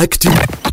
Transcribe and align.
Actu. 0.00 0.69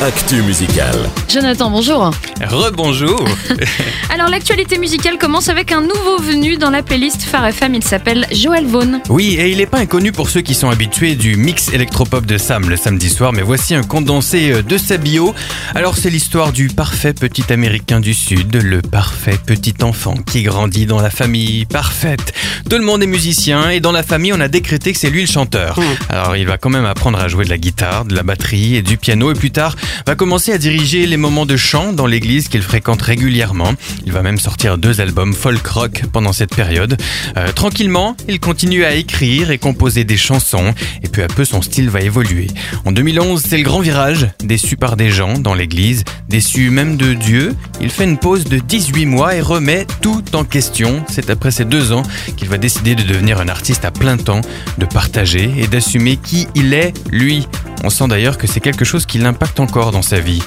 Actu 0.00 0.42
musicale. 0.42 1.10
Jonathan, 1.28 1.72
bonjour. 1.72 2.12
Rebonjour. 2.40 3.24
Alors 4.14 4.28
l'actualité 4.28 4.78
musicale 4.78 5.18
commence 5.18 5.48
avec 5.48 5.72
un 5.72 5.80
nouveau 5.80 6.18
venu 6.22 6.56
dans 6.56 6.70
la 6.70 6.84
playlist 6.84 7.22
Phare 7.22 7.46
FM, 7.46 7.74
il 7.74 7.82
s'appelle 7.82 8.24
Joël 8.30 8.64
Vaughan. 8.64 9.00
Oui, 9.08 9.34
et 9.40 9.50
il 9.50 9.56
n'est 9.56 9.66
pas 9.66 9.80
inconnu 9.80 10.12
pour 10.12 10.30
ceux 10.30 10.40
qui 10.40 10.54
sont 10.54 10.70
habitués 10.70 11.16
du 11.16 11.36
mix 11.36 11.72
électropop 11.72 12.26
de 12.26 12.38
Sam 12.38 12.68
le 12.68 12.76
samedi 12.76 13.10
soir, 13.10 13.32
mais 13.32 13.42
voici 13.42 13.74
un 13.74 13.82
condensé 13.82 14.52
euh, 14.52 14.62
de 14.62 14.78
sa 14.78 14.98
bio. 14.98 15.34
Alors 15.74 15.96
c'est 15.96 16.10
l'histoire 16.10 16.52
du 16.52 16.68
parfait 16.68 17.12
petit 17.12 17.52
américain 17.52 17.98
du 17.98 18.14
Sud, 18.14 18.54
le 18.54 18.82
parfait 18.82 19.38
petit 19.44 19.74
enfant 19.82 20.14
qui 20.14 20.44
grandit 20.44 20.86
dans 20.86 21.00
la 21.02 21.10
famille 21.10 21.64
parfaite. 21.64 22.32
Tout 22.70 22.78
le 22.78 22.84
monde 22.84 23.02
est 23.02 23.08
musicien 23.08 23.70
et 23.70 23.80
dans 23.80 23.92
la 23.92 24.04
famille 24.04 24.32
on 24.32 24.40
a 24.40 24.48
décrété 24.48 24.92
que 24.92 24.98
c'est 24.98 25.10
lui 25.10 25.22
le 25.22 25.26
chanteur. 25.26 25.80
Alors 26.08 26.36
il 26.36 26.46
va 26.46 26.56
quand 26.56 26.70
même 26.70 26.86
apprendre 26.86 27.18
à 27.18 27.26
jouer 27.26 27.44
de 27.44 27.50
la 27.50 27.58
guitare, 27.58 28.04
de 28.04 28.14
la 28.14 28.22
batterie 28.22 28.76
et 28.76 28.82
du 28.82 28.96
piano 28.96 29.32
et 29.32 29.34
plus 29.34 29.50
tard 29.50 29.74
va 30.06 30.14
commencer 30.14 30.52
à 30.52 30.58
diriger 30.58 31.06
les 31.06 31.16
moments 31.16 31.46
de 31.46 31.56
chant 31.56 31.92
dans 31.92 32.06
l'église 32.06 32.48
qu'il 32.48 32.62
fréquente 32.62 33.02
régulièrement. 33.02 33.72
Il 34.06 34.12
va 34.12 34.22
même 34.22 34.38
sortir 34.38 34.78
deux 34.78 35.00
albums 35.00 35.34
folk 35.34 35.66
rock 35.66 36.02
pendant 36.12 36.32
cette 36.32 36.54
période. 36.54 36.96
Euh, 37.36 37.52
tranquillement, 37.52 38.16
il 38.28 38.40
continue 38.40 38.84
à 38.84 38.94
écrire 38.94 39.50
et 39.50 39.58
composer 39.58 40.04
des 40.04 40.16
chansons 40.16 40.74
et 41.02 41.08
peu 41.08 41.22
à 41.22 41.28
peu 41.28 41.44
son 41.44 41.62
style 41.62 41.90
va 41.90 42.00
évoluer. 42.00 42.48
En 42.84 42.92
2011, 42.92 43.42
c'est 43.46 43.56
le 43.56 43.62
grand 43.62 43.80
virage, 43.80 44.28
déçu 44.42 44.76
par 44.76 44.96
des 44.96 45.10
gens 45.10 45.38
dans 45.38 45.54
l'église, 45.54 46.04
déçu 46.28 46.70
même 46.70 46.96
de 46.96 47.14
Dieu. 47.14 47.54
Il 47.80 47.90
fait 47.90 48.04
une 48.04 48.18
pause 48.18 48.44
de 48.44 48.58
18 48.58 49.06
mois 49.06 49.34
et 49.36 49.40
remet 49.40 49.86
tout 50.00 50.24
en 50.34 50.44
question. 50.44 51.04
C'est 51.08 51.30
après 51.30 51.50
ces 51.50 51.64
deux 51.64 51.92
ans 51.92 52.02
qu'il 52.36 52.48
va 52.48 52.58
décider 52.58 52.94
de 52.94 53.02
devenir 53.02 53.40
un 53.40 53.48
artiste 53.48 53.84
à 53.84 53.90
plein 53.90 54.16
temps, 54.16 54.40
de 54.78 54.86
partager 54.86 55.50
et 55.58 55.66
d'assumer 55.66 56.16
qui 56.16 56.48
il 56.54 56.74
est, 56.74 56.92
lui. 57.10 57.46
On 57.84 57.90
sent 57.90 58.08
d'ailleurs 58.08 58.38
que 58.38 58.46
c'est 58.46 58.60
quelque 58.60 58.84
chose 58.84 59.06
qui 59.06 59.18
l'impacte 59.18 59.60
encore 59.60 59.92
dans 59.92 60.02
sa 60.02 60.20
vie. 60.20 60.42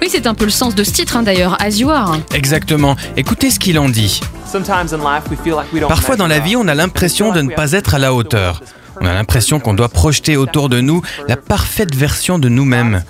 Oui, 0.00 0.08
c'est 0.10 0.26
un 0.26 0.34
peu 0.34 0.44
le 0.44 0.50
sens 0.50 0.74
de 0.74 0.84
ce 0.84 0.92
titre 0.92 1.16
hein, 1.16 1.22
d'ailleurs, 1.22 1.56
As 1.60 1.78
You 1.78 1.90
Are. 1.90 2.18
Exactement. 2.34 2.96
Écoutez 3.16 3.50
ce 3.50 3.58
qu'il 3.58 3.78
en 3.78 3.88
dit. 3.88 4.20
Parfois 5.88 6.16
dans 6.16 6.26
la 6.26 6.38
vie, 6.38 6.56
on 6.56 6.68
a 6.68 6.74
l'impression 6.74 7.32
de 7.32 7.40
ne 7.40 7.54
pas 7.54 7.72
être 7.72 7.94
à 7.94 7.98
la 7.98 8.12
hauteur. 8.12 8.62
On 9.00 9.06
a 9.06 9.14
l'impression 9.14 9.58
qu'on 9.58 9.74
doit 9.74 9.88
projeter 9.88 10.36
autour 10.36 10.68
de 10.68 10.80
nous 10.80 11.02
la 11.26 11.36
parfaite 11.36 11.94
version 11.94 12.38
de 12.38 12.48
nous-mêmes. 12.48 13.02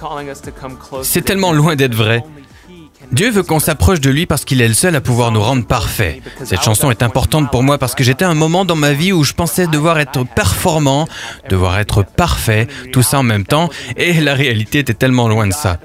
C'est 1.03 1.25
tellement 1.25 1.53
loin 1.53 1.75
d'être 1.77 1.95
vrai. 1.95 2.25
Dieu 3.13 3.31
veut 3.31 3.43
qu'on 3.43 3.59
s'approche 3.59 4.01
de 4.01 4.09
lui 4.09 4.25
parce 4.25 4.45
qu'il 4.45 4.63
est 4.63 4.69
le 4.69 4.75
seul 4.75 4.97
à 4.97 5.01
pouvoir 5.03 5.33
nous 5.33 5.41
rendre 5.41 5.67
parfaits. 5.67 6.21
Cette 6.45 6.63
chanson 6.63 6.91
est 6.91 7.03
importante 7.03 7.51
pour 7.51 7.63
moi 7.63 7.77
parce 7.77 7.95
que 7.95 8.03
j'étais 8.03 8.25
à 8.25 8.31
un 8.31 8.35
moment 8.35 8.65
dans 8.65 8.77
ma 8.77 8.95
vie 8.95 9.13
où 9.13 9.23
je 9.23 9.35
pensais 9.35 9.67
devoir 9.67 9.99
être 9.99 10.25
performant, 10.25 11.07
devoir 11.51 11.79
être 11.79 12.03
parfait, 12.03 12.69
tout 12.93 13.03
ça 13.03 13.19
en 13.19 13.23
même 13.23 13.45
temps, 13.45 13.69
et 13.97 14.15
la 14.15 14.35
réalité 14.35 14.79
était 14.79 14.95
tellement 14.95 15.29
loin 15.29 15.47
de 15.47 15.53
ça. 15.53 15.79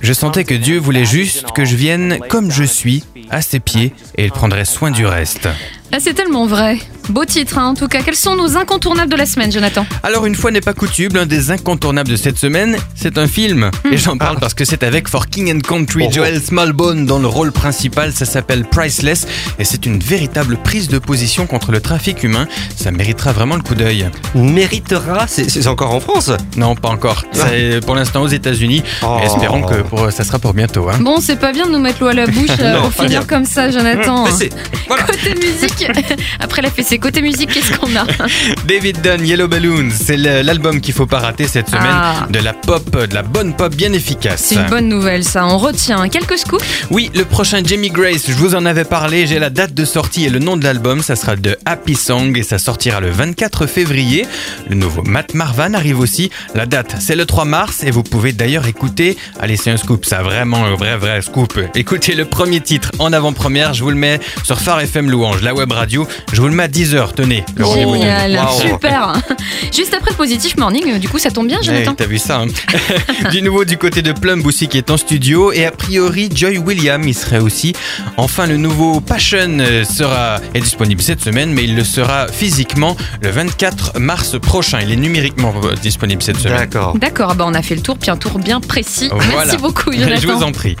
Je 0.00 0.12
sentais 0.12 0.44
que 0.44 0.54
Dieu 0.54 0.78
voulait 0.78 1.04
juste 1.04 1.52
que 1.52 1.64
je 1.64 1.76
vienne 1.76 2.18
comme 2.30 2.50
je 2.50 2.64
suis, 2.64 3.04
à 3.30 3.42
ses 3.42 3.60
pieds, 3.60 3.92
et 4.16 4.24
il 4.24 4.32
prendrait 4.32 4.64
soin 4.64 4.90
du 4.90 5.04
reste. 5.04 5.48
Ah, 5.92 5.98
c'est 6.00 6.14
tellement 6.14 6.46
vrai. 6.46 6.78
Beau 7.08 7.24
titre 7.24 7.58
hein, 7.58 7.66
en 7.66 7.74
tout 7.74 7.88
cas. 7.88 8.02
Quels 8.02 8.16
sont 8.16 8.36
nos 8.36 8.56
incontournables 8.56 9.10
de 9.10 9.16
la 9.16 9.26
semaine, 9.26 9.52
Jonathan? 9.52 9.86
Alors 10.02 10.26
une 10.26 10.34
fois 10.34 10.50
n'est 10.50 10.60
pas 10.60 10.74
coutume, 10.74 11.14
l'un 11.14 11.26
des 11.26 11.50
incontournables 11.50 12.10
de 12.10 12.16
cette 12.16 12.38
semaine, 12.38 12.76
c'est 12.94 13.18
un 13.18 13.26
film. 13.28 13.70
Et 13.90 13.96
j'en 13.96 14.16
parle 14.18 14.38
parce 14.38 14.54
que 14.54 14.64
c'est 14.64 14.82
avec 14.82 15.08
For 15.08 15.28
King 15.28 15.54
and 15.56 15.60
Country, 15.60 16.10
Joel 16.10 16.40
Smallbone 16.40 17.06
dans 17.06 17.18
le 17.18 17.26
rôle 17.28 17.52
principal, 17.52 18.12
ça 18.12 18.24
s'appelle 18.24 18.64
Priceless, 18.64 19.26
et 19.58 19.64
c'est 19.64 19.86
une 19.86 19.98
véritable 19.98 20.56
prise 20.56 20.88
de 20.88 20.98
position 20.98 21.46
contre 21.46 21.72
le 21.72 21.80
trafic 21.80 22.22
humain. 22.24 22.48
Ça 22.76 22.90
méritera 22.90 23.32
vraiment 23.32 23.56
le 23.56 23.62
coup 23.62 23.74
d'œil. 23.74 24.08
Méritera, 24.34 25.26
c'est 25.28 25.66
encore 25.66 25.94
en 25.94 26.00
France? 26.00 26.30
Non, 26.56 26.74
pas 26.74 26.88
encore. 26.88 27.22
C'est 27.32 27.80
pour 27.84 27.94
l'instant 27.94 28.22
aux 28.22 28.28
États-Unis. 28.28 28.82
Oh. 29.02 29.18
Et 29.22 29.26
Espérons 29.26 29.62
que 29.62 29.82
pour, 29.82 30.10
ça 30.10 30.24
sera 30.24 30.38
pour 30.38 30.54
bientôt. 30.54 30.88
Hein. 30.88 30.98
Bon, 31.00 31.20
c'est 31.20 31.36
pas 31.38 31.52
bien 31.52 31.66
de 31.66 31.72
nous 31.72 31.78
mettre 31.78 32.00
l'eau 32.00 32.08
à 32.08 32.14
la 32.14 32.26
bouche 32.26 32.50
euh, 32.60 32.74
Non, 32.74 32.90
pas 32.90 33.04
finir 33.04 33.20
bien. 33.20 33.24
comme 33.24 33.44
ça, 33.44 33.70
Jonathan. 33.70 34.24
Côté 34.24 35.34
musique, 35.34 35.86
après 36.40 36.62
la 36.62 36.70
fessée, 36.70 36.95
côté 36.98 37.22
musique, 37.22 37.50
qu'est-ce 37.52 37.76
qu'on 37.78 37.94
a 37.96 38.06
David 38.66 39.00
Dunn, 39.02 39.24
Yellow 39.24 39.48
Balloons, 39.48 39.90
c'est 39.90 40.16
l'album 40.16 40.80
qu'il 40.80 40.94
faut 40.94 41.06
pas 41.06 41.18
rater 41.18 41.46
cette 41.46 41.68
semaine. 41.68 41.84
Ah. 41.88 42.26
De 42.30 42.38
la 42.38 42.52
pop, 42.52 43.06
de 43.08 43.14
la 43.14 43.22
bonne 43.22 43.54
pop 43.54 43.74
bien 43.74 43.92
efficace. 43.92 44.42
C'est 44.46 44.56
une 44.56 44.66
bonne 44.66 44.88
nouvelle 44.88 45.24
ça, 45.24 45.46
on 45.46 45.58
retient. 45.58 46.08
Quelques 46.08 46.38
scoops 46.38 46.64
Oui, 46.90 47.10
le 47.14 47.24
prochain 47.24 47.60
Jamie 47.64 47.90
Grace, 47.90 48.24
je 48.28 48.34
vous 48.34 48.54
en 48.54 48.66
avais 48.66 48.84
parlé, 48.84 49.26
j'ai 49.26 49.38
la 49.38 49.50
date 49.50 49.74
de 49.74 49.84
sortie 49.84 50.24
et 50.24 50.30
le 50.30 50.38
nom 50.38 50.56
de 50.56 50.64
l'album, 50.64 51.02
ça 51.02 51.16
sera 51.16 51.36
de 51.36 51.56
Happy 51.64 51.94
Song 51.94 52.36
et 52.36 52.42
ça 52.42 52.58
sortira 52.58 53.00
le 53.00 53.10
24 53.10 53.66
février. 53.66 54.26
Le 54.68 54.76
nouveau 54.76 55.02
Matt 55.02 55.34
Marvan 55.34 55.74
arrive 55.74 56.00
aussi, 56.00 56.30
la 56.54 56.66
date 56.66 56.96
c'est 57.00 57.16
le 57.16 57.26
3 57.26 57.44
mars 57.44 57.82
et 57.82 57.90
vous 57.90 58.02
pouvez 58.02 58.32
d'ailleurs 58.32 58.66
écouter, 58.66 59.16
allez 59.40 59.56
c'est 59.56 59.70
un 59.70 59.76
scoop, 59.76 60.04
ça 60.04 60.22
vraiment 60.22 60.64
un 60.64 60.74
vrai 60.74 60.96
vrai 60.96 61.22
scoop. 61.22 61.58
Écoutez 61.74 62.14
le 62.14 62.24
premier 62.24 62.60
titre 62.60 62.90
en 62.98 63.12
avant-première, 63.12 63.74
je 63.74 63.82
vous 63.82 63.90
le 63.90 63.96
mets 63.96 64.20
sur 64.44 64.60
Phare 64.60 64.80
FM 64.80 65.10
Louange, 65.10 65.42
la 65.42 65.54
web 65.54 65.72
radio, 65.72 66.06
je 66.32 66.40
vous 66.40 66.48
le 66.48 66.54
mets 66.54 66.64
à 66.64 66.68
10h, 66.86 67.14
tenez. 67.14 67.44
le 67.56 67.64
rendez-vous 67.64 67.94
Génial, 67.94 68.32
Waouh. 68.36 68.60
super. 68.60 69.12
Juste 69.74 69.94
après 69.94 70.14
Positif 70.14 70.56
Morning, 70.56 70.92
euh, 70.94 70.98
du 70.98 71.08
coup 71.08 71.18
ça 71.18 71.30
tombe 71.30 71.48
bien, 71.48 71.58
Hey, 71.58 71.64
Jonathan. 71.64 71.94
T'as 71.94 72.06
vu 72.06 72.18
ça 72.18 72.40
hein 72.40 72.46
Du 73.30 73.42
nouveau 73.42 73.64
du 73.64 73.76
côté 73.76 74.02
de 74.02 74.12
Plum 74.12 74.44
aussi 74.46 74.68
qui 74.68 74.78
est 74.78 74.90
en 74.90 74.96
studio 74.96 75.52
et 75.52 75.66
a 75.66 75.70
priori 75.72 76.28
Joy 76.32 76.58
William 76.58 77.02
il 77.06 77.14
serait 77.14 77.40
aussi. 77.40 77.72
Enfin 78.16 78.46
le 78.46 78.56
nouveau 78.56 79.00
Passion 79.00 79.58
euh, 79.60 79.84
sera 79.84 80.38
est 80.54 80.60
disponible 80.60 81.02
cette 81.02 81.22
semaine 81.22 81.52
mais 81.52 81.64
il 81.64 81.74
le 81.76 81.84
sera 81.84 82.28
physiquement 82.28 82.96
le 83.20 83.30
24 83.30 83.98
mars 83.98 84.38
prochain. 84.40 84.78
Il 84.82 84.92
est 84.92 84.96
numériquement 84.96 85.54
euh, 85.64 85.74
disponible 85.82 86.22
cette 86.22 86.38
semaine. 86.38 86.58
D'accord. 86.58 86.96
D'accord, 86.98 87.34
bah 87.34 87.44
on 87.48 87.54
a 87.54 87.62
fait 87.62 87.74
le 87.74 87.82
tour, 87.82 87.98
puis 87.98 88.10
un 88.10 88.16
tour 88.16 88.38
bien 88.38 88.60
précis. 88.60 89.08
Voilà. 89.10 89.44
Merci 89.44 89.56
beaucoup, 89.58 89.92
Jonathan. 89.96 90.20
Je 90.20 90.26
vous 90.28 90.42
en 90.42 90.52
prie. 90.52 90.76